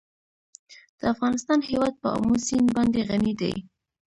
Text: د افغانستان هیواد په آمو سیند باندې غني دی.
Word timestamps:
د 0.99 1.01
افغانستان 1.13 1.59
هیواد 1.69 1.93
په 2.01 2.07
آمو 2.17 2.35
سیند 2.45 2.69
باندې 2.75 3.01
غني 3.09 3.33
دی. 3.41 3.53